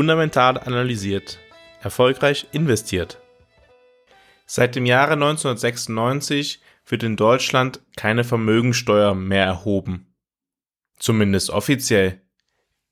fundamental 0.00 0.56
analysiert, 0.56 1.38
erfolgreich 1.82 2.46
investiert. 2.52 3.20
Seit 4.46 4.74
dem 4.74 4.86
Jahre 4.86 5.12
1996 5.12 6.62
wird 6.86 7.02
in 7.02 7.16
Deutschland 7.16 7.82
keine 7.98 8.24
Vermögensteuer 8.24 9.14
mehr 9.14 9.44
erhoben. 9.44 10.14
Zumindest 10.98 11.50
offiziell. 11.50 12.22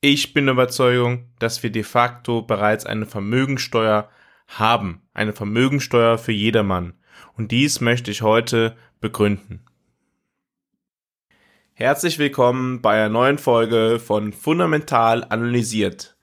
Ich 0.02 0.34
bin 0.34 0.44
der 0.44 0.52
Überzeugung, 0.52 1.32
dass 1.38 1.62
wir 1.62 1.70
de 1.70 1.82
facto 1.82 2.42
bereits 2.42 2.84
eine 2.84 3.06
Vermögensteuer 3.06 4.10
haben, 4.46 5.00
eine 5.14 5.32
Vermögensteuer 5.32 6.18
für 6.18 6.32
jedermann. 6.32 6.92
Und 7.38 7.52
dies 7.52 7.80
möchte 7.80 8.10
ich 8.10 8.20
heute 8.20 8.76
begründen. 9.00 9.64
Herzlich 11.72 12.18
willkommen 12.18 12.82
bei 12.82 12.96
einer 12.96 13.08
neuen 13.08 13.38
Folge 13.38 13.98
von 13.98 14.34
Fundamental 14.34 15.24
Analysiert. 15.24 16.17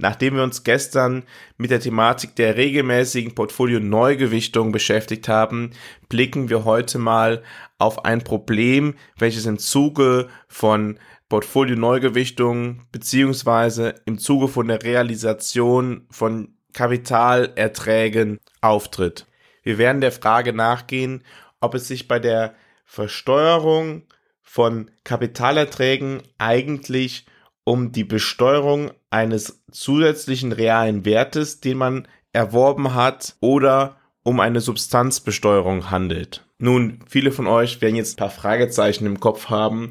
Nachdem 0.00 0.36
wir 0.36 0.42
uns 0.42 0.64
gestern 0.64 1.24
mit 1.58 1.70
der 1.70 1.80
Thematik 1.80 2.34
der 2.34 2.56
regelmäßigen 2.56 3.34
Portfolio-Neugewichtung 3.34 4.72
beschäftigt 4.72 5.28
haben, 5.28 5.72
blicken 6.08 6.48
wir 6.48 6.64
heute 6.64 6.98
mal 6.98 7.42
auf 7.76 8.06
ein 8.06 8.24
Problem, 8.24 8.94
welches 9.18 9.44
im 9.44 9.58
Zuge 9.58 10.28
von 10.48 10.98
Portfolio-Neugewichtung 11.28 12.86
beziehungsweise 12.90 13.94
im 14.06 14.18
Zuge 14.18 14.48
von 14.48 14.68
der 14.68 14.82
Realisation 14.82 16.06
von 16.10 16.54
Kapitalerträgen 16.72 18.40
auftritt. 18.62 19.26
Wir 19.62 19.76
werden 19.76 20.00
der 20.00 20.12
Frage 20.12 20.54
nachgehen, 20.54 21.22
ob 21.60 21.74
es 21.74 21.88
sich 21.88 22.08
bei 22.08 22.18
der 22.18 22.54
Versteuerung 22.86 24.04
von 24.40 24.90
Kapitalerträgen 25.04 26.22
eigentlich 26.38 27.26
um 27.64 27.92
die 27.92 28.04
Besteuerung 28.04 28.92
eines 29.10 29.62
zusätzlichen 29.70 30.52
realen 30.52 31.04
Wertes, 31.04 31.60
den 31.60 31.78
man 31.78 32.08
erworben 32.32 32.94
hat, 32.94 33.36
oder 33.40 33.96
um 34.22 34.40
eine 34.40 34.60
Substanzbesteuerung 34.60 35.90
handelt. 35.90 36.46
Nun, 36.58 37.00
viele 37.08 37.32
von 37.32 37.46
euch 37.46 37.80
werden 37.80 37.96
jetzt 37.96 38.14
ein 38.14 38.16
paar 38.16 38.30
Fragezeichen 38.30 39.06
im 39.06 39.18
Kopf 39.18 39.48
haben 39.48 39.90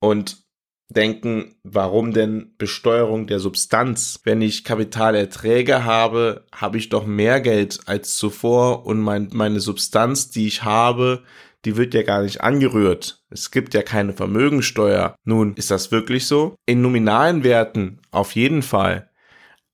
und 0.00 0.44
denken, 0.90 1.56
warum 1.62 2.12
denn 2.12 2.54
Besteuerung 2.58 3.26
der 3.26 3.40
Substanz? 3.40 4.20
Wenn 4.24 4.42
ich 4.42 4.64
Kapitalerträge 4.64 5.84
habe, 5.84 6.44
habe 6.54 6.78
ich 6.78 6.90
doch 6.90 7.06
mehr 7.06 7.40
Geld 7.40 7.80
als 7.86 8.16
zuvor 8.16 8.86
und 8.86 9.00
mein, 9.00 9.30
meine 9.32 9.60
Substanz, 9.60 10.30
die 10.30 10.46
ich 10.46 10.62
habe, 10.62 11.22
die 11.64 11.76
wird 11.76 11.94
ja 11.94 12.02
gar 12.02 12.22
nicht 12.22 12.42
angerührt. 12.42 13.22
Es 13.30 13.50
gibt 13.50 13.74
ja 13.74 13.82
keine 13.82 14.12
Vermögensteuer. 14.12 15.16
Nun, 15.24 15.54
ist 15.54 15.70
das 15.70 15.90
wirklich 15.90 16.26
so? 16.26 16.56
In 16.66 16.82
nominalen 16.82 17.44
Werten 17.44 18.00
auf 18.10 18.34
jeden 18.34 18.62
Fall. 18.62 19.10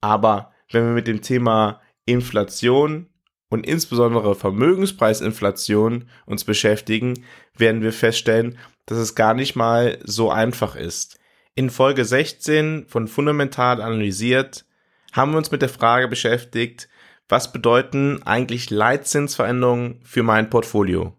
Aber 0.01 0.53
wenn 0.71 0.85
wir 0.85 0.93
mit 0.93 1.07
dem 1.07 1.21
Thema 1.21 1.81
Inflation 2.07 3.07
und 3.49 3.67
insbesondere 3.67 4.35
Vermögenspreisinflation 4.35 6.09
uns 6.27 6.45
beschäftigen, 6.45 7.25
werden 7.57 7.83
wir 7.83 7.93
feststellen, 7.93 8.59
dass 8.87 8.99
es 8.99 9.15
gar 9.15 9.35
nicht 9.35 9.57
mal 9.57 9.99
so 10.05 10.31
einfach 10.31 10.77
ist. 10.77 11.19
In 11.55 11.71
Folge 11.71 12.05
16 12.05 12.87
von 12.89 13.09
Fundamental 13.09 13.83
analysiert 13.83 14.65
haben 15.13 15.33
wir 15.33 15.39
uns 15.39 15.51
mit 15.51 15.63
der 15.63 15.69
Frage 15.69 16.07
beschäftigt, 16.07 16.89
was 17.29 17.53
bedeuten 17.53 18.23
eigentlich 18.25 18.71
Leitzinsveränderungen 18.71 20.01
für 20.05 20.23
mein 20.23 20.51
Portfolio? 20.51 21.17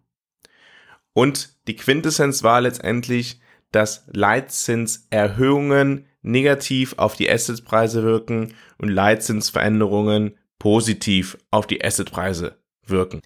Und 1.14 1.58
die 1.67 1.76
Quintessenz 1.76 2.44
war 2.44 2.61
letztendlich, 2.61 3.39
dass 3.72 4.05
Leitzinserhöhungen 4.08 6.08
negativ 6.22 6.95
auf 6.98 7.16
die 7.16 7.30
Assetpreise 7.30 8.04
wirken 8.04 8.54
und 8.77 8.89
Leitzinsveränderungen 8.89 10.38
positiv 10.60 11.38
auf 11.49 11.67
die 11.67 11.83
Assetpreise 11.83 12.58
wirken. 12.86 13.22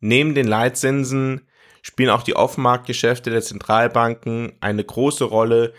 Neben 0.00 0.34
den 0.34 0.46
Leitzinsen 0.46 1.42
spielen 1.82 2.10
auch 2.10 2.22
die 2.22 2.36
Offenmarktgeschäfte 2.36 3.30
der 3.30 3.42
Zentralbanken 3.42 4.52
eine 4.60 4.84
große 4.84 5.24
Rolle 5.24 5.72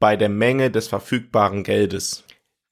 bei 0.00 0.16
der 0.16 0.28
Menge 0.28 0.70
des 0.70 0.88
verfügbaren 0.88 1.62
Geldes. 1.62 2.24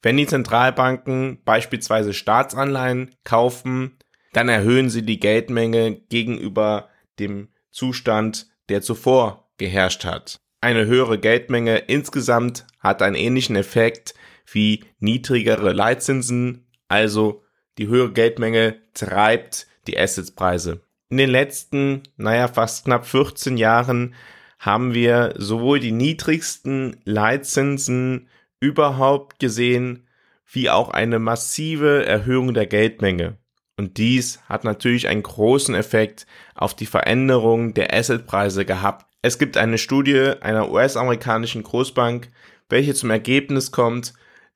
Wenn 0.02 0.16
die 0.16 0.26
Zentralbanken 0.26 1.42
beispielsweise 1.44 2.14
Staatsanleihen 2.14 3.14
kaufen, 3.22 3.98
dann 4.32 4.48
erhöhen 4.48 4.88
sie 4.88 5.02
die 5.02 5.20
Geldmenge 5.20 6.00
gegenüber 6.08 6.88
dem 7.18 7.48
Zustand, 7.70 8.48
der 8.68 8.82
zuvor 8.82 9.50
geherrscht 9.58 10.04
hat. 10.04 10.36
Eine 10.60 10.86
höhere 10.86 11.18
Geldmenge 11.18 11.78
insgesamt 11.78 12.66
hat 12.78 13.02
einen 13.02 13.16
ähnlichen 13.16 13.56
Effekt 13.56 14.14
wie 14.50 14.84
niedrigere 14.98 15.72
Leitzinsen, 15.72 16.66
also 16.88 17.42
die 17.78 17.88
höhere 17.88 18.12
Geldmenge 18.12 18.76
treibt 18.94 19.66
die 19.86 19.98
Assetspreise. 19.98 20.82
In 21.08 21.16
den 21.16 21.30
letzten, 21.30 22.02
naja, 22.16 22.48
fast 22.48 22.84
knapp 22.84 23.06
14 23.06 23.56
Jahren 23.56 24.14
haben 24.58 24.94
wir 24.94 25.34
sowohl 25.38 25.80
die 25.80 25.92
niedrigsten 25.92 27.00
Leitzinsen 27.04 28.28
überhaupt 28.60 29.38
gesehen, 29.38 30.06
wie 30.52 30.68
auch 30.68 30.90
eine 30.90 31.18
massive 31.18 32.04
Erhöhung 32.04 32.52
der 32.54 32.66
Geldmenge. 32.66 33.38
Und 33.80 33.96
dies 33.96 34.40
hat 34.46 34.64
natürlich 34.64 35.08
einen 35.08 35.22
großen 35.22 35.74
Effekt 35.74 36.26
auf 36.54 36.76
die 36.76 36.84
Veränderung 36.84 37.72
der 37.72 37.94
Assetpreise 37.94 38.66
gehabt. 38.66 39.06
Es 39.22 39.38
gibt 39.38 39.56
eine 39.56 39.78
Studie 39.78 40.34
einer 40.42 40.70
US-amerikanischen 40.70 41.62
Großbank, 41.62 42.28
welche 42.68 42.92
zum 42.92 43.08
Ergebnis 43.08 43.72
kommt, 43.72 44.12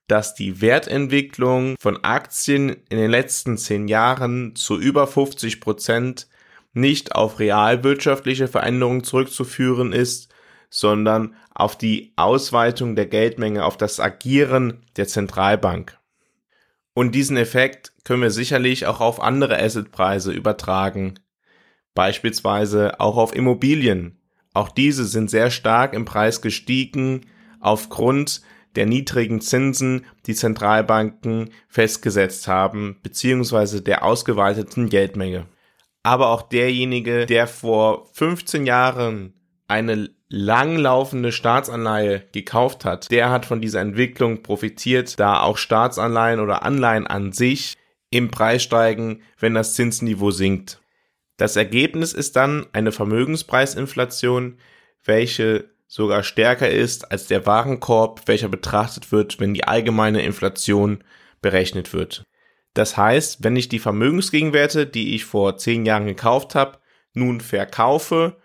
dass 0.09 0.35
die 0.35 0.61
Wertentwicklung 0.61 1.77
von 1.81 2.05
Aktien 2.05 2.77
in 2.91 2.99
den 2.99 3.11
letzten 3.11 3.57
zehn 3.57 3.89
Jahren 3.89 4.57
zu 4.57 4.79
über 4.79 5.07
50 5.07 5.59
Prozent 5.59 6.29
nicht 6.75 7.15
auf 7.15 7.39
realwirtschaftliche 7.39 8.47
Veränderungen 8.47 9.05
zurückzuführen 9.05 9.95
ist, 9.95 10.29
sondern 10.69 11.35
auf 11.55 11.79
die 11.79 12.13
Ausweitung 12.17 12.95
der 12.95 13.07
Geldmenge, 13.07 13.65
auf 13.65 13.79
das 13.79 14.01
Agieren 14.01 14.85
der 14.97 15.09
Zentralbank. 15.09 15.97
Und 16.93 17.15
diesen 17.15 17.39
Effekt 17.39 17.94
können 18.05 18.23
wir 18.23 18.31
sicherlich 18.31 18.87
auch 18.87 19.01
auf 19.01 19.21
andere 19.21 19.59
Assetpreise 19.59 20.33
übertragen. 20.33 21.15
Beispielsweise 21.95 23.01
auch 23.01 23.17
auf 23.17 23.35
Immobilien. 23.35 24.21
Auch 24.53 24.69
diese 24.69 25.05
sind 25.05 25.31
sehr 25.31 25.51
stark 25.51 25.95
im 25.95 26.05
Preis 26.05 26.41
gestiegen 26.41 27.23
aufgrund 27.61 28.43
der 28.77 28.87
niedrigen 28.87 29.41
Zinsen, 29.41 30.05
die 30.27 30.35
Zentralbanken 30.35 31.51
festgesetzt 31.69 32.49
haben, 32.49 32.99
beziehungsweise 33.03 33.83
der 33.83 34.05
ausgeweiteten 34.05 34.89
Geldmenge. 34.89 35.47
Aber 36.03 36.29
auch 36.29 36.43
derjenige, 36.43 37.27
der 37.27 37.47
vor 37.47 38.09
15 38.13 38.67
Jahren 38.67 39.33
eine 39.69 40.11
langlaufende 40.29 41.33
Staatsanleihe 41.33 42.25
gekauft 42.33 42.85
hat, 42.85 43.11
der 43.11 43.31
hat 43.31 43.47
von 43.47 43.61
dieser 43.61 43.81
Entwicklung 43.81 44.43
profitiert, 44.43 45.19
da 45.19 45.41
auch 45.41 45.57
Staatsanleihen 45.57 46.41
oder 46.41 46.63
Anleihen 46.65 47.07
an 47.07 47.33
sich 47.33 47.77
im 48.15 48.31
Preis 48.31 48.63
steigen, 48.63 49.23
wenn 49.39 49.55
das 49.55 49.75
Zinsniveau 49.75 50.31
sinkt. 50.31 50.81
Das 51.37 51.57
Ergebnis 51.57 52.13
ist 52.13 52.37
dann 52.37 52.67
eine 52.73 52.93
Vermögenspreisinflation, 52.93 54.59
welche 55.05 55.69
sogar 55.89 56.23
stärker 56.23 56.71
ist 56.71 57.11
als 57.11 57.27
der 57.27 57.45
Warenkorb, 57.45 58.23
welcher 58.27 58.49
betrachtet 58.49 59.11
wird, 59.11 59.41
wenn 59.41 59.53
die 59.53 59.65
allgemeine 59.65 60.23
Inflation 60.23 61.03
berechnet 61.43 61.93
wird. 61.93 62.25
Das 62.73 62.97
heißt, 62.97 63.43
wenn 63.43 63.57
ich 63.57 63.69
die 63.69 63.79
Vermögensgegenwerte, 63.79 64.87
die 64.87 65.15
ich 65.15 65.25
vor 65.25 65.57
zehn 65.57 65.85
Jahren 65.85 66.07
gekauft 66.07 66.55
habe, 66.55 66.79
nun 67.13 67.41
verkaufe 67.41 68.37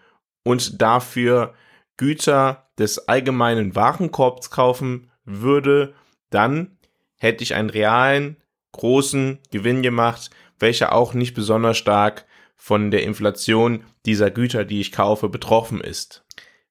und 0.44 0.82
dafür 0.82 1.54
Güter 1.98 2.70
des 2.78 3.08
allgemeinen 3.08 3.76
Warenkorbs 3.76 4.50
kaufen 4.50 5.12
würde, 5.26 5.94
dann 6.30 6.78
hätte 7.18 7.44
ich 7.44 7.54
einen 7.54 7.70
realen 7.70 8.38
großen 8.72 9.40
Gewinn 9.52 9.82
gemacht, 9.82 10.30
welcher 10.60 10.94
auch 10.94 11.14
nicht 11.14 11.34
besonders 11.34 11.78
stark 11.78 12.26
von 12.56 12.92
der 12.92 13.04
Inflation 13.04 13.84
dieser 14.06 14.32
Güter, 14.32 14.66
die 14.66 14.82
ich 14.82 14.92
kaufe, 14.92 15.30
betroffen 15.30 15.82
ist. 15.82 16.26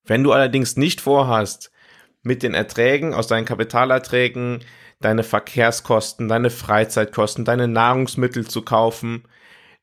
Wenn 0.04 0.22
du 0.22 0.32
allerdings 0.32 0.76
nicht 0.76 1.00
vorhast, 1.00 1.70
mit 2.22 2.42
den 2.42 2.54
Erträgen 2.54 3.14
aus 3.14 3.26
deinen 3.26 3.44
Kapitalerträgen 3.44 4.60
deine 5.00 5.22
Verkehrskosten, 5.22 6.28
deine 6.28 6.50
Freizeitkosten, 6.50 7.44
deine 7.44 7.68
Nahrungsmittel 7.68 8.46
zu 8.46 8.62
kaufen, 8.62 9.24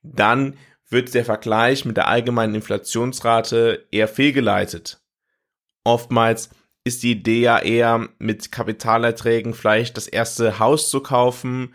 dann 0.03 0.57
wird 0.89 1.13
der 1.13 1.25
Vergleich 1.25 1.85
mit 1.85 1.97
der 1.97 2.07
allgemeinen 2.07 2.55
Inflationsrate 2.55 3.87
eher 3.91 4.07
fehlgeleitet. 4.07 5.01
Oftmals 5.83 6.49
ist 6.83 7.01
die 7.01 7.11
Idee 7.11 7.41
ja 7.41 7.59
eher 7.59 8.09
mit 8.19 8.51
Kapitalerträgen 8.51 9.53
vielleicht 9.53 9.97
das 9.97 10.07
erste 10.07 10.59
Haus 10.59 10.89
zu 10.89 11.01
kaufen. 11.01 11.73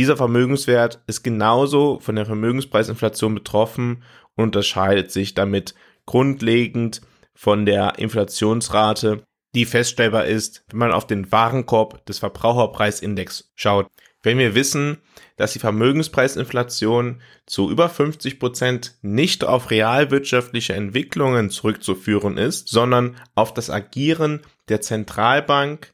Dieser 0.00 0.16
Vermögenswert 0.16 1.02
ist 1.06 1.22
genauso 1.22 2.00
von 2.00 2.16
der 2.16 2.24
Vermögenspreisinflation 2.24 3.34
betroffen 3.34 4.02
und 4.34 4.44
unterscheidet 4.44 5.10
sich 5.10 5.34
damit 5.34 5.74
grundlegend 6.06 7.02
von 7.34 7.66
der 7.66 7.98
Inflationsrate, 7.98 9.24
die 9.54 9.66
feststellbar 9.66 10.24
ist, 10.24 10.64
wenn 10.70 10.78
man 10.78 10.92
auf 10.92 11.06
den 11.06 11.30
Warenkorb 11.30 12.06
des 12.06 12.18
Verbraucherpreisindex 12.18 13.52
schaut. 13.54 13.88
Wenn 14.22 14.38
wir 14.38 14.54
wissen, 14.54 15.02
dass 15.36 15.52
die 15.52 15.58
Vermögenspreisinflation 15.58 17.20
zu 17.44 17.70
über 17.70 17.90
50 17.90 18.38
Prozent 18.38 18.94
nicht 19.02 19.44
auf 19.44 19.70
realwirtschaftliche 19.70 20.72
Entwicklungen 20.72 21.50
zurückzuführen 21.50 22.38
ist, 22.38 22.68
sondern 22.68 23.16
auf 23.34 23.52
das 23.52 23.68
Agieren 23.68 24.40
der 24.70 24.80
Zentralbank 24.80 25.92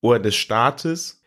oder 0.00 0.20
des 0.20 0.36
Staates, 0.36 1.22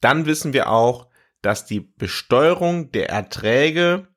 dann 0.00 0.26
wissen 0.26 0.52
wir 0.52 0.68
auch, 0.68 1.09
dass 1.42 1.66
die 1.66 1.80
Besteuerung 1.80 2.92
der 2.92 3.10
Erträge, 3.10 4.08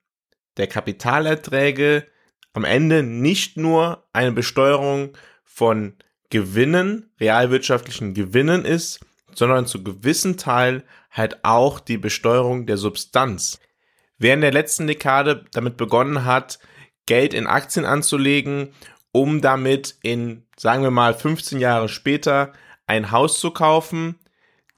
der 0.58 0.68
Kapitalerträge 0.68 2.08
am 2.54 2.64
Ende 2.64 3.04
nicht 3.04 3.58
nur 3.58 4.08
eine 4.14 4.31
Besteuerung 4.31 5.18
von 5.44 5.96
Gewinnen, 6.30 7.12
realwirtschaftlichen 7.20 8.14
Gewinnen 8.14 8.66
ist, 8.66 9.00
sondern 9.36 9.66
zu 9.66 9.84
gewissen 9.84 10.38
Teil 10.38 10.84
halt 11.12 11.44
auch 11.44 11.80
die 11.80 11.98
Besteuerung 11.98 12.66
der 12.66 12.78
Substanz. 12.78 13.60
Wer 14.18 14.36
in 14.36 14.42
der 14.42 14.52
letzten 14.52 14.88
Dekade 14.88 15.46
damit 15.54 15.78
begonnen 15.78 16.26
hat, 16.26 16.60
Geld 17.06 17.34
in 17.34 17.48
Aktien 17.48 17.86
anzulegen, 17.86 18.69
um 19.12 19.42
damit 19.42 19.96
in, 20.02 20.46
sagen 20.56 20.84
wir 20.84 20.92
mal, 20.92 21.14
15 21.14 21.60
Jahre 21.60 21.90
später 21.90 22.54
ein 22.88 23.12
Haus 23.12 23.40
zu 23.40 23.52
kaufen, 23.52 24.19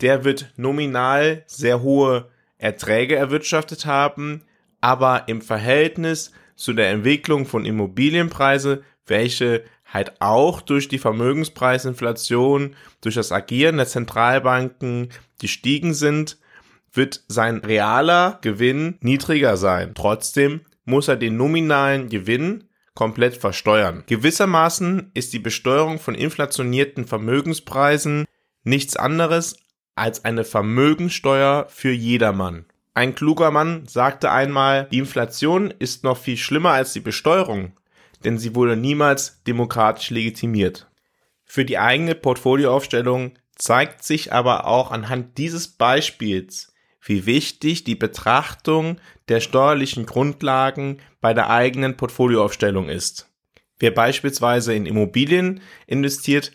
der 0.01 0.23
wird 0.23 0.53
nominal 0.57 1.43
sehr 1.47 1.81
hohe 1.81 2.29
Erträge 2.65 3.15
erwirtschaftet 3.15 3.85
haben, 3.85 4.41
aber 4.81 5.27
im 5.27 5.41
Verhältnis 5.41 6.31
zu 6.55 6.73
der 6.73 6.89
Entwicklung 6.89 7.45
von 7.45 7.65
Immobilienpreise, 7.65 8.83
welche 9.05 9.63
halt 9.85 10.19
auch 10.19 10.61
durch 10.61 10.87
die 10.87 10.97
Vermögenspreisinflation, 10.97 12.75
durch 13.01 13.15
das 13.15 13.31
Agieren 13.31 13.77
der 13.77 13.85
Zentralbanken 13.85 15.09
gestiegen 15.39 15.93
sind, 15.93 16.37
wird 16.91 17.23
sein 17.27 17.57
realer 17.57 18.39
Gewinn 18.41 18.97
niedriger 19.01 19.57
sein. 19.57 19.93
Trotzdem 19.93 20.61
muss 20.85 21.07
er 21.07 21.17
den 21.17 21.37
nominalen 21.37 22.09
Gewinn 22.09 22.63
komplett 22.95 23.37
versteuern. 23.37 24.03
Gewissermaßen 24.07 25.11
ist 25.13 25.33
die 25.33 25.39
Besteuerung 25.39 25.99
von 25.99 26.15
inflationierten 26.15 27.05
Vermögenspreisen 27.05 28.25
nichts 28.63 28.95
anderes 28.95 29.57
als 29.95 30.25
eine 30.25 30.43
Vermögensteuer 30.43 31.67
für 31.69 31.91
jedermann. 31.91 32.65
Ein 32.93 33.15
kluger 33.15 33.51
Mann 33.51 33.87
sagte 33.87 34.31
einmal, 34.31 34.87
die 34.91 34.99
Inflation 34.99 35.73
ist 35.79 36.03
noch 36.03 36.17
viel 36.17 36.37
schlimmer 36.37 36.71
als 36.71 36.93
die 36.93 37.01
Besteuerung, 37.01 37.73
denn 38.23 38.37
sie 38.37 38.55
wurde 38.55 38.77
niemals 38.77 39.43
demokratisch 39.43 40.09
legitimiert. 40.09 40.87
Für 41.45 41.65
die 41.65 41.77
eigene 41.77 42.15
Portfolioaufstellung 42.15 43.33
zeigt 43.55 44.03
sich 44.03 44.33
aber 44.33 44.65
auch 44.65 44.91
anhand 44.91 45.37
dieses 45.37 45.67
Beispiels, 45.67 46.73
wie 47.01 47.25
wichtig 47.25 47.83
die 47.83 47.95
Betrachtung 47.95 48.99
der 49.27 49.39
steuerlichen 49.39 50.05
Grundlagen 50.05 50.99
bei 51.21 51.33
der 51.33 51.49
eigenen 51.49 51.97
Portfolioaufstellung 51.97 52.89
ist. 52.89 53.29
Wer 53.77 53.91
beispielsweise 53.91 54.73
in 54.73 54.85
Immobilien 54.85 55.61
investiert, 55.85 56.51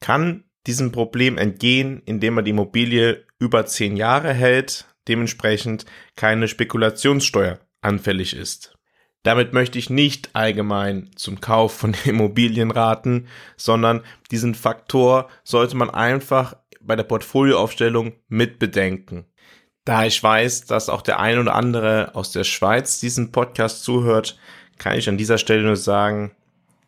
kann 0.00 0.44
diesem 0.66 0.92
Problem 0.92 1.38
entgehen, 1.38 2.02
indem 2.04 2.38
er 2.38 2.42
die 2.42 2.50
Immobilie 2.50 3.24
über 3.38 3.66
zehn 3.66 3.96
Jahre 3.96 4.32
hält, 4.32 4.86
dementsprechend 5.08 5.86
keine 6.16 6.48
Spekulationssteuer 6.48 7.60
anfällig 7.80 8.34
ist. 8.34 8.76
Damit 9.22 9.52
möchte 9.52 9.78
ich 9.78 9.90
nicht 9.90 10.30
allgemein 10.34 11.10
zum 11.16 11.40
Kauf 11.40 11.72
von 11.76 11.94
Immobilien 12.04 12.70
raten, 12.70 13.26
sondern 13.56 14.02
diesen 14.30 14.54
Faktor 14.54 15.28
sollte 15.42 15.76
man 15.76 15.90
einfach 15.90 16.56
bei 16.80 16.96
der 16.96 17.04
Portfolioaufstellung 17.04 18.14
mitbedenken. 18.28 19.26
Da 19.84 20.04
ich 20.04 20.20
weiß, 20.20 20.66
dass 20.66 20.88
auch 20.88 21.02
der 21.02 21.20
ein 21.20 21.38
oder 21.38 21.54
andere 21.54 22.14
aus 22.14 22.32
der 22.32 22.44
Schweiz 22.44 23.00
diesen 23.00 23.30
Podcast 23.30 23.84
zuhört, 23.84 24.38
kann 24.78 24.98
ich 24.98 25.08
an 25.08 25.16
dieser 25.16 25.38
Stelle 25.38 25.62
nur 25.62 25.76
sagen, 25.76 26.34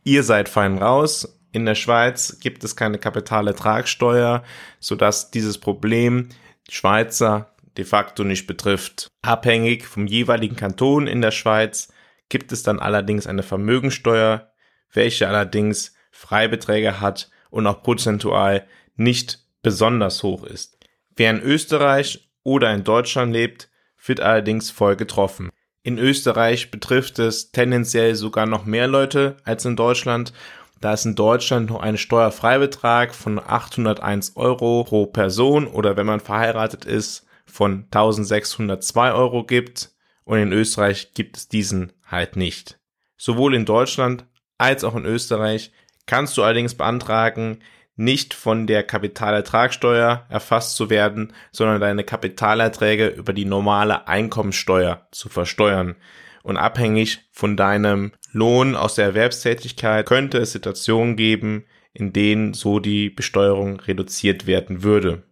ihr 0.05 0.23
seid 0.23 0.49
fein 0.49 0.79
raus. 0.79 1.38
In 1.53 1.65
der 1.65 1.75
Schweiz 1.75 2.39
gibt 2.41 2.63
es 2.65 2.77
keine 2.77 2.99
Kapitalertragssteuer, 2.99 4.45
sodass 4.81 5.31
dieses 5.31 5.59
Problem 5.59 6.29
Schweizer 6.69 7.55
de 7.77 7.85
facto 7.85 8.25
nicht 8.25 8.47
betrifft. 8.47 9.09
Abhängig 9.23 9.87
vom 9.87 10.07
jeweiligen 10.07 10.57
Kanton 10.57 11.07
in 11.07 11.23
der 11.23 11.31
Schweiz 11.31 11.89
gibt 12.29 12.53
es 12.53 12.63
dann 12.63 12.81
allerdings 12.81 13.27
eine 13.27 13.43
Vermögensteuer, 13.43 14.51
welche 14.93 15.29
allerdings 15.29 15.95
Freibeträge 16.11 17.01
hat 17.01 17.31
und 17.51 17.67
auch 17.67 17.83
prozentual 17.83 18.67
nicht 18.97 19.39
besonders 19.63 20.23
hoch 20.23 20.45
ist. 20.45 20.79
Wer 21.17 21.31
in 21.31 21.41
Österreich 21.41 22.29
oder 22.43 22.73
in 22.75 22.85
Deutschland 22.85 23.33
lebt, 23.33 23.71
wird 24.05 24.21
allerdings 24.21 24.71
voll 24.71 24.97
getroffen. 24.97 25.51
In 25.83 25.99
Österreich 25.99 26.71
betrifft 26.71 27.19
es 27.19 27.53
tendenziell 27.53 28.15
sogar 28.15 28.47
noch 28.47 28.67
mehr 28.67 28.89
Leute 28.89 29.37
als 29.45 29.65
in 29.65 29.77
Deutschland, 29.77 30.33
da 30.81 30.93
es 30.93 31.05
in 31.05 31.15
Deutschland 31.15 31.71
noch 31.71 31.81
einen 31.81 31.99
Steuerfreibetrag 31.99 33.15
von 33.15 33.39
801 33.39 34.37
Euro 34.37 34.85
pro 34.85 35.07
Person 35.07 35.67
oder 35.67 35.97
wenn 35.97 36.07
man 36.07 36.21
verheiratet 36.21 36.85
ist, 36.85 37.27
von 37.47 37.85
1602 37.91 39.13
Euro 39.13 39.45
gibt 39.45 39.91
und 40.25 40.39
in 40.39 40.53
Österreich 40.53 41.15
gibt 41.15 41.37
es 41.37 41.49
diesen 41.49 41.93
halt 42.07 42.37
nicht. 42.37 42.79
Sowohl 43.17 43.55
in 43.55 43.65
Deutschland 43.65 44.27
als 44.59 44.85
auch 44.85 44.95
in 44.95 45.05
Österreich 45.05 45.73
kannst 46.07 46.37
du 46.37 46.43
allerdings 46.43 46.75
beantragen, 46.75 47.61
nicht 47.97 48.33
von 48.33 48.69
der 48.69 48.85
Kapitalertragssteuer 48.85 50.27
erfasst 50.29 50.77
zu 50.77 50.89
werden, 50.89 51.33
sondern 51.51 51.81
deine 51.81 52.05
Kapitalerträge 52.05 53.09
über 53.09 53.33
die 53.33 53.45
normale 53.45 54.07
Einkommensteuer 54.07 55.09
zu 55.11 55.29
versteuern. 55.29 55.97
Und 56.45 56.57
abhängig 56.57 57.29
von 57.33 57.57
deinem 57.57 58.13
Lohn 58.33 58.75
aus 58.75 58.95
der 58.95 59.07
Erwerbstätigkeit 59.07 60.07
könnte 60.07 60.39
es 60.39 60.53
Situationen 60.53 61.17
geben, 61.17 61.65
in 61.93 62.13
denen 62.13 62.55
so 62.55 62.79
die 62.79 63.11
Besteuerung 63.11 63.81
reduziert 63.81 64.47
werden 64.47 64.83
würde. 64.83 65.25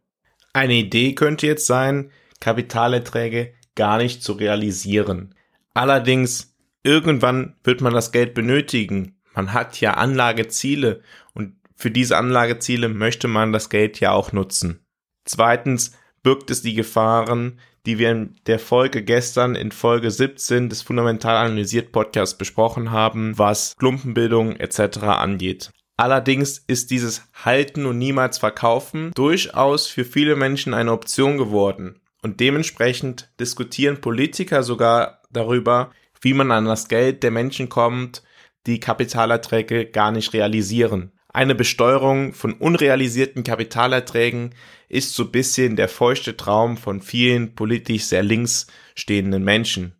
Eine 0.53 0.75
Idee 0.75 1.15
könnte 1.15 1.47
jetzt 1.47 1.67
sein, 1.67 2.11
Kapitalerträge 2.41 3.53
gar 3.75 3.99
nicht 3.99 4.23
zu 4.23 4.33
realisieren. 4.33 5.35
Allerdings, 5.75 6.57
irgendwann 6.83 7.57
wird 7.63 7.83
man 7.83 7.93
das 7.93 8.11
Geld 8.13 8.35
benötigen. 8.35 9.19
Man 9.35 9.53
hat 9.53 9.81
ja 9.81 9.95
Anlageziele 9.95 11.03
und 11.35 11.57
für 11.75 11.91
diese 11.91 12.17
Anlageziele 12.17 12.89
möchte 12.89 13.29
man 13.29 13.53
das 13.53 13.69
Geld 13.69 14.01
ja 14.01 14.13
auch 14.13 14.33
nutzen. 14.33 14.87
Zweitens 15.27 15.93
birgt 16.23 16.51
es 16.51 16.63
die 16.63 16.75
Gefahren, 16.75 17.61
die 17.87 17.99
wir 17.99 18.11
in 18.11 18.35
der 18.47 18.59
Folge 18.59 19.03
gestern 19.03 19.55
in 19.55 19.71
Folge 19.71 20.11
17 20.11 20.69
des 20.69 20.83
Fundamental 20.83 21.37
Analysiert 21.37 21.93
Podcasts 21.93 22.37
besprochen 22.37 22.91
haben, 22.91 23.39
was 23.39 23.77
Klumpenbildung 23.79 24.57
etc. 24.57 24.99
angeht. 25.05 25.71
Allerdings 25.97 26.59
ist 26.59 26.91
dieses 26.91 27.23
Halten 27.33 27.87
und 27.87 27.97
niemals 27.97 28.39
Verkaufen 28.39 29.13
durchaus 29.15 29.87
für 29.87 30.05
viele 30.05 30.37
Menschen 30.37 30.75
eine 30.75 30.93
Option 30.93 31.39
geworden. 31.39 32.01
Und 32.23 32.41
dementsprechend 32.41 33.31
diskutieren 33.41 34.01
Politiker 34.01 34.63
sogar 34.63 35.23
darüber, 35.31 35.91
wie 36.21 36.35
man 36.35 36.51
an 36.51 36.65
das 36.65 36.89
Geld 36.89 37.23
der 37.23 37.31
Menschen 37.31 37.69
kommt, 37.69 38.23
die 38.67 38.81
Kapitalerträge 38.81 39.87
gar 39.87 40.11
nicht 40.11 40.33
realisieren. 40.33 41.13
Eine 41.37 41.55
Besteuerung 41.55 42.33
von 42.33 42.55
unrealisierten 42.55 43.45
Kapitalerträgen 43.45 44.55
ist 44.89 45.15
so 45.15 45.25
ein 45.25 45.33
bisschen 45.33 45.77
der 45.77 45.91
feuchte 45.91 46.35
Traum 46.35 46.79
von 46.79 47.03
vielen 47.03 47.55
politisch 47.55 48.05
sehr 48.05 48.23
links 48.23 48.69
stehenden 48.95 49.45
Menschen. 49.45 49.93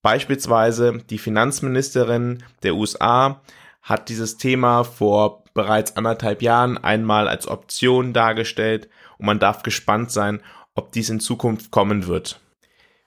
Beispielsweise 0.00 1.04
die 1.10 1.18
Finanzministerin 1.18 2.42
der 2.62 2.74
USA 2.74 3.42
hat 3.82 4.08
dieses 4.08 4.38
Thema 4.38 4.84
vor 4.84 5.44
bereits 5.52 5.98
anderthalb 5.98 6.40
Jahren 6.40 6.78
einmal 6.78 7.28
als 7.28 7.46
Option 7.46 8.14
dargestellt 8.14 8.88
und 9.18 9.26
man 9.26 9.38
darf 9.38 9.62
gespannt 9.64 10.10
sein, 10.10 10.40
ob 10.74 10.90
dies 10.92 11.10
in 11.10 11.20
Zukunft 11.20 11.70
kommen 11.70 12.06
wird. 12.06 12.40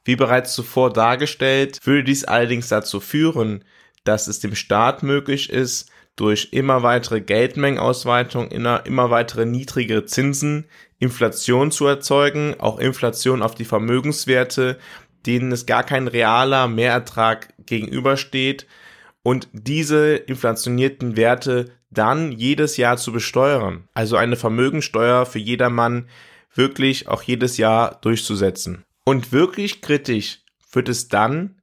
Wie 0.03 0.15
bereits 0.15 0.53
zuvor 0.53 0.93
dargestellt, 0.93 1.79
würde 1.84 2.03
dies 2.03 2.25
allerdings 2.25 2.69
dazu 2.69 3.00
führen, 3.00 3.65
dass 4.05 4.27
es 4.27 4.39
dem 4.39 4.55
Staat 4.55 5.03
möglich 5.03 5.50
ist, 5.50 5.89
durch 6.15 6.50
immer 6.51 6.81
weitere 6.81 7.19
Geldmengenausweitung, 7.19 8.50
immer, 8.50 9.09
weitere 9.09 9.45
niedrigere 9.45 10.05
Zinsen 10.05 10.65
Inflation 10.97 11.71
zu 11.71 11.85
erzeugen, 11.88 12.55
auch 12.59 12.79
Inflation 12.79 13.41
auf 13.41 13.53
die 13.53 13.65
Vermögenswerte, 13.65 14.79
denen 15.25 15.51
es 15.51 15.65
gar 15.65 15.83
kein 15.83 16.07
realer 16.07 16.67
Mehrertrag 16.67 17.53
gegenübersteht, 17.65 18.65
und 19.24 19.50
diese 19.53 20.15
inflationierten 20.15 21.17
Werte 21.17 21.71
dann 21.89 22.31
jedes 22.31 22.77
Jahr 22.77 22.97
zu 22.97 23.12
besteuern. 23.12 23.88
Also 23.95 24.17
eine 24.17 24.35
Vermögensteuer 24.35 25.25
für 25.25 25.39
jedermann 25.39 26.07
wirklich 26.53 27.07
auch 27.07 27.24
jedes 27.24 27.57
Jahr 27.57 28.00
durchzusetzen. 28.01 28.85
Und 29.03 29.31
wirklich 29.31 29.81
kritisch 29.81 30.41
wird 30.71 30.89
es 30.89 31.07
dann, 31.07 31.59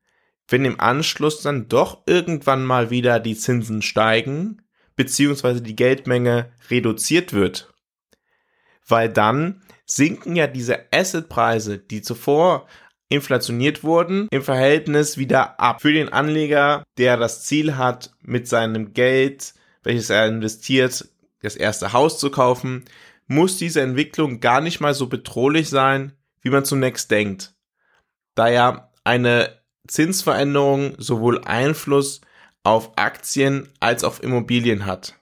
wenn 0.52 0.64
im 0.66 0.78
Anschluss 0.78 1.40
dann 1.40 1.68
doch 1.68 2.02
irgendwann 2.06 2.64
mal 2.64 2.90
wieder 2.90 3.18
die 3.18 3.36
Zinsen 3.36 3.80
steigen, 3.80 4.62
bzw. 4.96 5.60
die 5.60 5.74
Geldmenge 5.74 6.52
reduziert 6.70 7.32
wird. 7.32 7.72
Weil 8.86 9.08
dann 9.08 9.62
sinken 9.86 10.36
ja 10.36 10.46
diese 10.46 10.92
Assetpreise, 10.92 11.78
die 11.78 12.02
zuvor 12.02 12.66
inflationiert 13.08 13.82
wurden, 13.82 14.28
im 14.30 14.42
Verhältnis 14.42 15.16
wieder 15.16 15.58
ab. 15.58 15.80
Für 15.80 15.92
den 15.92 16.10
Anleger, 16.10 16.82
der 16.98 17.16
das 17.16 17.44
Ziel 17.44 17.76
hat, 17.76 18.10
mit 18.20 18.46
seinem 18.46 18.92
Geld, 18.92 19.54
welches 19.82 20.10
er 20.10 20.26
investiert, 20.26 21.08
das 21.40 21.56
erste 21.56 21.92
Haus 21.92 22.18
zu 22.18 22.30
kaufen, 22.30 22.84
muss 23.26 23.56
diese 23.56 23.80
Entwicklung 23.80 24.40
gar 24.40 24.60
nicht 24.60 24.80
mal 24.80 24.94
so 24.94 25.06
bedrohlich 25.06 25.68
sein, 25.68 26.12
wie 26.42 26.50
man 26.50 26.64
zunächst 26.64 27.10
denkt. 27.10 27.54
Da 28.34 28.48
ja 28.48 28.92
eine 29.04 29.61
Zinsveränderung 29.86 30.94
sowohl 30.98 31.42
Einfluss 31.44 32.20
auf 32.62 32.92
Aktien 32.96 33.68
als 33.80 34.04
auch 34.04 34.20
Immobilien 34.20 34.86
hat. 34.86 35.18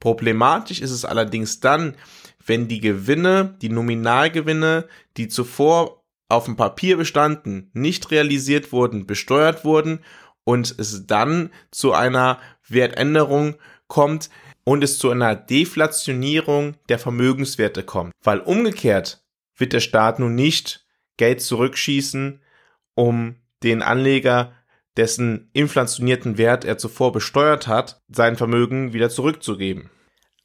Problematisch 0.00 0.80
ist 0.80 0.90
es 0.90 1.04
allerdings 1.04 1.60
dann, 1.60 1.96
wenn 2.44 2.66
die 2.66 2.80
Gewinne, 2.80 3.56
die 3.62 3.68
Nominalgewinne, 3.68 4.88
die 5.16 5.28
zuvor 5.28 6.02
auf 6.28 6.46
dem 6.46 6.56
Papier 6.56 6.96
bestanden, 6.96 7.70
nicht 7.72 8.10
realisiert 8.10 8.72
wurden, 8.72 9.06
besteuert 9.06 9.64
wurden 9.64 10.00
und 10.44 10.74
es 10.78 11.06
dann 11.06 11.50
zu 11.70 11.92
einer 11.92 12.40
Wertänderung 12.66 13.56
kommt 13.86 14.30
und 14.64 14.82
es 14.82 14.98
zu 14.98 15.10
einer 15.10 15.36
Deflationierung 15.36 16.74
der 16.88 16.98
Vermögenswerte 16.98 17.82
kommt. 17.82 18.12
Weil 18.22 18.40
umgekehrt 18.40 19.22
wird 19.56 19.72
der 19.72 19.80
Staat 19.80 20.18
nun 20.18 20.34
nicht 20.34 20.86
Geld 21.16 21.42
zurückschießen, 21.42 22.40
um 22.94 23.36
den 23.62 23.82
Anleger, 23.82 24.52
dessen 24.96 25.50
inflationierten 25.52 26.38
Wert 26.38 26.64
er 26.64 26.78
zuvor 26.78 27.12
besteuert 27.12 27.66
hat, 27.66 28.02
sein 28.08 28.36
Vermögen 28.36 28.92
wieder 28.92 29.10
zurückzugeben. 29.10 29.90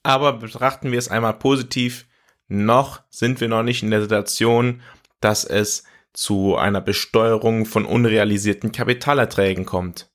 Aber 0.03 0.33
betrachten 0.33 0.91
wir 0.91 0.99
es 0.99 1.09
einmal 1.09 1.33
positiv, 1.33 2.07
noch 2.47 3.01
sind 3.09 3.41
wir 3.41 3.49
noch 3.49 3.63
nicht 3.63 3.83
in 3.83 3.91
der 3.91 4.01
Situation, 4.01 4.81
dass 5.19 5.43
es 5.43 5.83
zu 6.13 6.55
einer 6.55 6.81
Besteuerung 6.81 7.65
von 7.65 7.85
unrealisierten 7.85 8.71
Kapitalerträgen 8.71 9.65
kommt. 9.65 10.09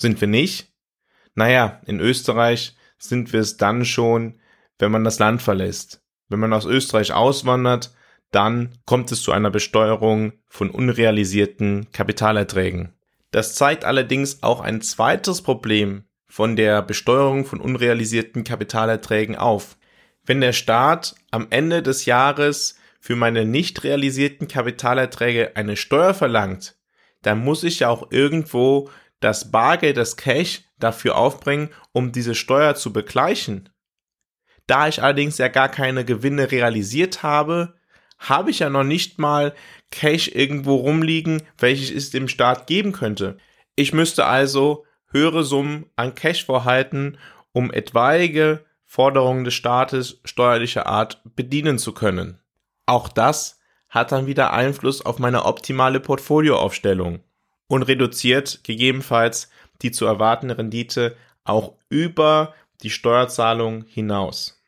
Sind 0.00 0.20
wir 0.20 0.28
nicht? 0.28 0.72
Naja, 1.34 1.80
in 1.86 2.00
Österreich 2.00 2.76
sind 2.98 3.32
wir 3.32 3.40
es 3.40 3.56
dann 3.56 3.84
schon, 3.84 4.40
wenn 4.78 4.92
man 4.92 5.04
das 5.04 5.18
Land 5.18 5.42
verlässt. 5.42 6.02
Wenn 6.28 6.40
man 6.40 6.52
aus 6.52 6.64
Österreich 6.64 7.12
auswandert, 7.12 7.94
dann 8.36 8.76
kommt 8.84 9.10
es 9.12 9.22
zu 9.22 9.32
einer 9.32 9.50
Besteuerung 9.50 10.34
von 10.46 10.70
unrealisierten 10.70 11.90
Kapitalerträgen. 11.90 12.92
Das 13.30 13.54
zeigt 13.54 13.86
allerdings 13.86 14.42
auch 14.42 14.60
ein 14.60 14.82
zweites 14.82 15.40
Problem 15.40 16.04
von 16.28 16.54
der 16.54 16.82
Besteuerung 16.82 17.46
von 17.46 17.62
unrealisierten 17.62 18.44
Kapitalerträgen 18.44 19.36
auf. 19.36 19.78
Wenn 20.22 20.42
der 20.42 20.52
Staat 20.52 21.14
am 21.30 21.46
Ende 21.48 21.82
des 21.82 22.04
Jahres 22.04 22.76
für 23.00 23.16
meine 23.16 23.46
nicht 23.46 23.84
realisierten 23.84 24.48
Kapitalerträge 24.48 25.56
eine 25.56 25.74
Steuer 25.74 26.12
verlangt, 26.12 26.76
dann 27.22 27.42
muss 27.42 27.64
ich 27.64 27.80
ja 27.80 27.88
auch 27.88 28.10
irgendwo 28.10 28.90
das 29.20 29.50
Bargeld, 29.50 29.96
das 29.96 30.18
Cash 30.18 30.60
dafür 30.78 31.16
aufbringen, 31.16 31.70
um 31.92 32.12
diese 32.12 32.34
Steuer 32.34 32.74
zu 32.74 32.92
begleichen. 32.92 33.70
Da 34.66 34.88
ich 34.88 35.02
allerdings 35.02 35.38
ja 35.38 35.48
gar 35.48 35.70
keine 35.70 36.04
Gewinne 36.04 36.50
realisiert 36.52 37.22
habe, 37.22 37.76
habe 38.18 38.50
ich 38.50 38.60
ja 38.60 38.70
noch 38.70 38.84
nicht 38.84 39.18
mal 39.18 39.54
Cash 39.90 40.28
irgendwo 40.28 40.76
rumliegen, 40.76 41.42
welches 41.58 41.90
es 41.90 42.10
dem 42.10 42.28
Staat 42.28 42.66
geben 42.66 42.92
könnte. 42.92 43.36
Ich 43.74 43.92
müsste 43.92 44.26
also 44.26 44.84
höhere 45.10 45.44
Summen 45.44 45.86
an 45.96 46.14
Cash 46.14 46.44
vorhalten, 46.46 47.18
um 47.52 47.72
etwaige 47.72 48.64
Forderungen 48.84 49.44
des 49.44 49.54
Staates 49.54 50.20
steuerlicher 50.24 50.86
Art 50.86 51.20
bedienen 51.36 51.78
zu 51.78 51.92
können. 51.92 52.40
Auch 52.86 53.08
das 53.08 53.60
hat 53.88 54.12
dann 54.12 54.26
wieder 54.26 54.52
Einfluss 54.52 55.04
auf 55.04 55.18
meine 55.18 55.44
optimale 55.44 56.00
Portfolioaufstellung 56.00 57.20
und 57.68 57.82
reduziert 57.82 58.60
gegebenenfalls 58.64 59.50
die 59.82 59.90
zu 59.90 60.06
erwartende 60.06 60.56
Rendite 60.56 61.16
auch 61.44 61.74
über 61.88 62.54
die 62.82 62.90
Steuerzahlung 62.90 63.84
hinaus. 63.86 64.62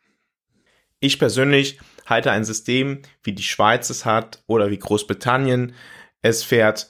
Ich 1.00 1.18
persönlich 1.18 1.78
halte 2.08 2.30
ein 2.30 2.44
System, 2.44 3.02
wie 3.22 3.32
die 3.32 3.42
Schweiz 3.42 3.90
es 3.90 4.04
hat 4.04 4.42
oder 4.46 4.70
wie 4.70 4.78
Großbritannien 4.78 5.74
es 6.22 6.42
fährt, 6.42 6.88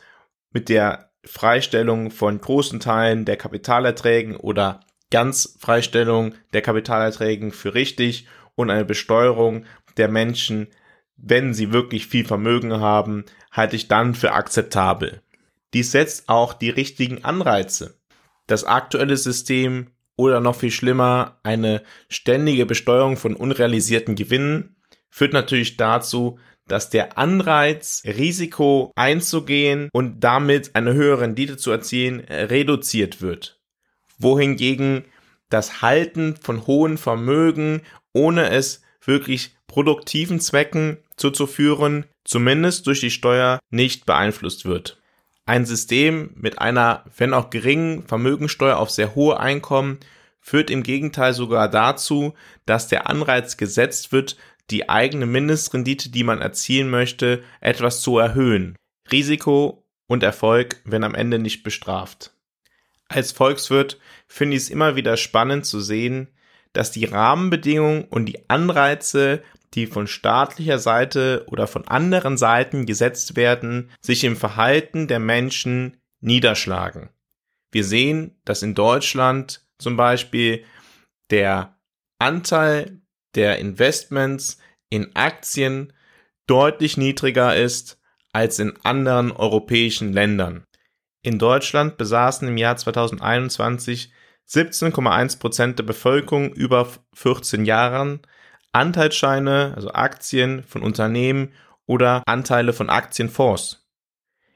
mit 0.51 0.69
der 0.69 1.11
Freistellung 1.25 2.11
von 2.11 2.41
großen 2.41 2.81
Teilen 2.81 3.25
der 3.25 3.37
Kapitalerträgen 3.37 4.37
oder 4.37 4.81
ganz 5.11 5.57
Freistellung 5.59 6.35
der 6.53 6.63
Kapitalerträgen 6.63 7.53
für 7.53 7.75
richtig 7.75 8.27
und 8.55 8.71
eine 8.71 8.85
Besteuerung 8.85 9.65
der 9.97 10.09
Menschen 10.09 10.69
wenn 11.19 11.53
sie 11.53 11.73
wirklich 11.73 12.07
viel 12.07 12.25
Vermögen 12.25 12.81
haben, 12.81 13.25
halte 13.51 13.77
ich 13.77 13.89
dann 13.89 14.15
für 14.15 14.33
akzeptabel. 14.33 15.21
Dies 15.75 15.93
setzt 15.93 16.29
auch 16.29 16.55
die 16.55 16.71
richtigen 16.71 17.25
Anreize. 17.25 17.99
Das 18.47 18.65
aktuelle 18.65 19.17
System 19.17 19.89
oder 20.17 20.41
noch 20.41 20.57
viel 20.57 20.71
schlimmer, 20.71 21.39
eine 21.43 21.83
ständige 22.09 22.65
Besteuerung 22.65 23.17
von 23.17 23.37
unrealisierten 23.37 24.15
Gewinnen 24.15 24.77
führt 25.11 25.33
natürlich 25.33 25.77
dazu, 25.77 26.39
dass 26.67 26.91
der 26.91 27.19
Anreiz, 27.19 28.03
Risiko 28.05 28.93
einzugehen 28.95 29.89
und 29.93 30.21
damit 30.21 30.77
eine 30.77 30.93
höhere 30.93 31.23
Rendite 31.23 31.57
zu 31.57 31.71
erzielen, 31.71 32.21
reduziert 32.21 33.23
wird. 33.23 33.59
Wohingegen 34.19 35.05
das 35.49 35.81
Halten 35.81 36.37
von 36.37 36.67
hohen 36.67 36.99
Vermögen, 36.99 37.83
ohne 38.13 38.51
es 38.51 38.83
wirklich 39.03 39.57
produktiven 39.67 40.41
Zwecken 40.41 40.99
zuzuführen, 41.17 42.05
zumindest 42.25 42.87
durch 42.87 43.01
die 43.01 43.11
Steuer 43.11 43.59
nicht 43.71 44.07
beeinflusst 44.07 44.65
wird. 44.65 45.01
Ein 45.47 45.65
System 45.65 46.31
mit 46.35 46.59
einer, 46.59 47.05
wenn 47.17 47.33
auch 47.33 47.49
geringen 47.49 48.07
Vermögensteuer 48.07 48.77
auf 48.77 48.91
sehr 48.91 49.15
hohe 49.15 49.41
Einkommen 49.41 49.99
führt 50.41 50.71
im 50.71 50.83
Gegenteil 50.83 51.33
sogar 51.33 51.71
dazu, 51.71 52.35
dass 52.67 52.89
der 52.89 53.09
Anreiz 53.09 53.57
gesetzt 53.57 54.13
wird, 54.13 54.37
die 54.71 54.89
eigene 54.89 55.27
Mindestrendite, 55.27 56.11
die 56.11 56.25
man 56.25 56.41
erzielen 56.41 56.91
möchte, 56.91 57.43
etwas 57.61 58.01
zu 58.01 58.19
erhöhen. 58.19 58.77
Risiko 59.11 59.85
und 60.07 60.23
Erfolg 60.23 60.81
werden 60.85 61.05
am 61.05 61.15
Ende 61.15 61.39
nicht 61.39 61.63
bestraft. 61.63 62.33
Als 63.09 63.33
Volkswirt 63.33 63.99
finde 64.27 64.57
ich 64.57 64.65
es 64.65 64.71
immer 64.71 64.97
wieder 64.97 65.17
spannend 65.17 65.65
zu 65.65 65.81
sehen, 65.81 66.29
dass 66.75 66.91
die 66.91 67.07
Rahmenbedingungen 67.07 68.05
und 68.05 68.27
die 68.27 68.49
Anreize 68.51 69.43
die 69.75 69.87
von 69.87 70.07
staatlicher 70.07 70.79
Seite 70.79 71.45
oder 71.49 71.67
von 71.67 71.87
anderen 71.89 72.37
Seiten 72.37 72.87
gesetzt 72.87 73.37
werden, 73.37 73.91
sich 74.01 74.25
im 74.25 74.37
Verhalten 74.37 75.09
der 75.09 75.19
Menschen 75.19 75.99
niederschlagen. 76.21 77.11
Wir 77.71 77.85
sehen, 77.85 78.37
dass 78.45 78.63
in 78.63 78.75
Deutschland 78.75 79.67
zum 79.79 79.97
Beispiel 79.97 80.65
der 81.31 81.79
Anteil 82.19 83.01
der 83.35 83.59
Investments 83.59 84.59
in 84.91 85.15
Aktien 85.15 85.93
deutlich 86.47 86.97
niedriger 86.97 87.57
ist 87.57 87.99
als 88.33 88.59
in 88.59 88.75
anderen 88.85 89.33
europäischen 89.33 90.13
Ländern. 90.13 90.65
In 91.23 91.39
Deutschland 91.39 91.97
besaßen 91.97 92.47
im 92.49 92.57
Jahr 92.57 92.77
2021 92.77 94.13
17,1 94.49 95.39
Prozent 95.39 95.79
der 95.79 95.85
Bevölkerung 95.85 96.53
über 96.53 96.89
14 97.15 97.65
Jahren 97.65 98.21
Anteilsscheine, 98.73 99.73
also 99.75 99.93
Aktien 99.93 100.63
von 100.63 100.83
Unternehmen 100.83 101.53
oder 101.87 102.23
Anteile 102.27 102.73
von 102.73 102.91
Aktienfonds. 102.91 103.87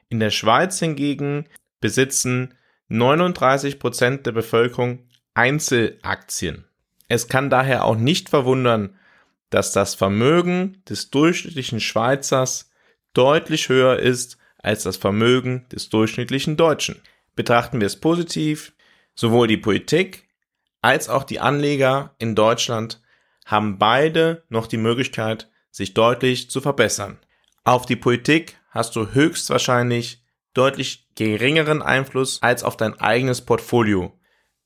In 0.09 0.19
der 0.19 0.29
Schweiz 0.29 0.79
hingegen 0.79 1.47
besitzen 1.81 2.53
39 2.87 3.79
Prozent 3.79 4.25
der 4.25 4.31
Bevölkerung 4.31 5.07
Einzelaktien. 5.33 6.65
Es 7.13 7.27
kann 7.27 7.51
daher 7.51 7.85
auch 7.85 7.95
nicht 7.95 8.29
verwundern, 8.29 8.97
dass 9.51 9.71
das 9.71 9.93
Vermögen 9.93 10.81
des 10.89 11.11
durchschnittlichen 11.11 11.79
Schweizers 11.79 12.71
deutlich 13.13 13.69
höher 13.69 13.99
ist 13.99 14.39
als 14.57 14.81
das 14.81 14.97
Vermögen 14.97 15.67
des 15.71 15.89
durchschnittlichen 15.89 16.57
Deutschen. 16.57 16.99
Betrachten 17.35 17.79
wir 17.79 17.85
es 17.85 17.99
positiv, 17.99 18.73
sowohl 19.13 19.47
die 19.47 19.57
Politik 19.57 20.27
als 20.81 21.07
auch 21.07 21.23
die 21.23 21.39
Anleger 21.39 22.15
in 22.17 22.33
Deutschland 22.33 22.99
haben 23.45 23.77
beide 23.77 24.43
noch 24.49 24.65
die 24.65 24.77
Möglichkeit, 24.77 25.51
sich 25.69 25.93
deutlich 25.93 26.49
zu 26.49 26.61
verbessern. 26.61 27.19
Auf 27.63 27.85
die 27.85 27.95
Politik 27.95 28.57
hast 28.71 28.95
du 28.95 29.13
höchstwahrscheinlich 29.13 30.23
deutlich 30.55 31.09
geringeren 31.13 31.83
Einfluss 31.83 32.41
als 32.41 32.63
auf 32.63 32.75
dein 32.75 32.99
eigenes 32.99 33.41
Portfolio. 33.41 34.19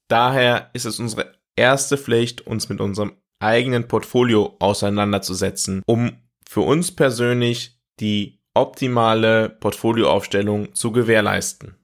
Daher 0.07 0.69
ist 0.71 0.85
es 0.85 1.01
unsere 1.01 1.36
erste 1.57 1.97
Pflicht, 1.97 2.41
uns 2.47 2.69
mit 2.69 2.79
unserem 2.79 3.17
eigenen 3.39 3.87
Portfolio 3.87 4.55
auseinanderzusetzen, 4.59 5.83
um 5.85 6.11
für 6.47 6.61
uns 6.61 6.95
persönlich 6.95 7.79
die 7.99 8.39
optimale 8.53 9.49
Portfolioaufstellung 9.49 10.73
zu 10.73 10.91
gewährleisten. 10.91 11.75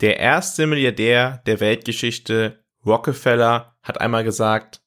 Der 0.00 0.18
erste 0.18 0.66
Milliardär 0.66 1.42
der 1.46 1.60
Weltgeschichte, 1.60 2.64
Rockefeller, 2.84 3.76
hat 3.82 4.00
einmal 4.00 4.24
gesagt, 4.24 4.80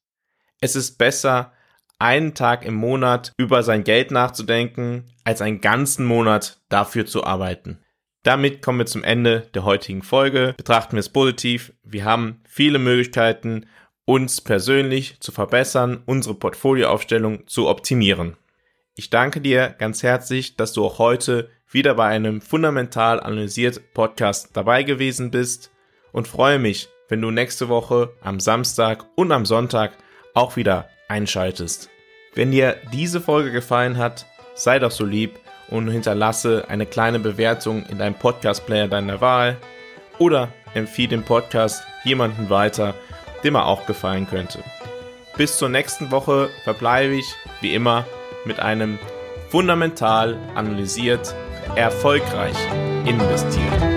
es 0.60 0.76
ist 0.76 0.98
besser, 0.98 1.54
einen 2.00 2.34
Tag 2.34 2.66
im 2.66 2.76
Monat 2.76 3.32
über 3.38 3.64
sein 3.64 3.84
Geld 3.84 4.12
nachzudenken, 4.12 5.06
als 5.24 5.42
einen 5.42 5.62
ganzen 5.62 6.06
Monat 6.06 6.62
dafür 6.70 7.06
zu 7.06 7.24
arbeiten. 7.24 7.80
Damit 8.24 8.62
kommen 8.62 8.80
wir 8.80 8.86
zum 8.86 9.04
Ende 9.04 9.48
der 9.54 9.64
heutigen 9.64 10.04
Folge. 10.04 10.54
Betrachten 10.58 10.94
wir 10.94 11.00
es 11.00 11.10
positiv. 11.10 11.74
Wir 11.84 12.04
haben 12.04 12.42
viele 12.46 12.78
Möglichkeiten, 12.78 13.68
uns 14.08 14.40
persönlich 14.40 15.20
zu 15.20 15.34
verbessern, 15.34 16.02
unsere 16.06 16.34
Portfolioaufstellung 16.34 17.46
zu 17.46 17.68
optimieren. 17.68 18.38
Ich 18.96 19.10
danke 19.10 19.42
dir 19.42 19.76
ganz 19.78 20.02
herzlich, 20.02 20.56
dass 20.56 20.72
du 20.72 20.86
auch 20.86 20.98
heute 20.98 21.50
wieder 21.70 21.96
bei 21.96 22.06
einem 22.06 22.40
fundamental 22.40 23.20
analysiert 23.20 23.94
Podcast 23.94 24.52
dabei 24.54 24.84
gewesen 24.84 25.30
bist 25.30 25.72
und 26.14 26.30
freue 26.30 26.58
mich, 26.58 26.88
wenn 27.10 27.22
du 27.22 27.32
nächste 27.32 27.68
Woche 27.68 28.14
am 28.22 28.40
Samstag 28.40 29.04
und 29.16 29.34
am 29.34 29.46
Sonntag 29.46 29.92
auch 30.34 30.56
wieder 30.56 30.88
einschaltest. 31.10 31.90
Wenn 32.34 32.52
dir 32.52 32.78
diese 32.94 33.20
Folge 33.20 33.52
gefallen 33.52 33.98
hat, 33.98 34.26
sei 34.56 34.80
doch 34.80 34.92
so 34.92 35.04
lieb 35.04 35.38
und 35.68 35.90
hinterlasse 35.90 36.70
eine 36.70 36.86
kleine 36.86 37.20
Bewertung 37.20 37.86
in 37.88 37.98
deinem 37.98 38.16
Podcast-Player 38.16 38.88
deiner 38.88 39.20
Wahl 39.20 39.58
oder 40.18 40.48
empfehle 40.74 41.10
den 41.10 41.24
Podcast 41.24 41.84
jemanden 42.06 42.50
weiter, 42.50 42.96
dem 43.44 43.56
er 43.56 43.68
auch 43.68 43.86
gefallen 43.86 44.28
könnte. 44.28 44.64
Bis 45.38 45.58
zur 45.58 45.70
nächsten 45.70 46.12
Woche 46.12 46.50
verbleibe 46.64 47.16
ich, 47.16 47.36
wie 47.62 47.74
immer, 47.74 48.06
mit 48.46 48.60
einem 48.60 48.98
fundamental 49.50 50.38
analysiert, 50.56 51.36
erfolgreich 51.76 52.58
investieren. 53.06 53.97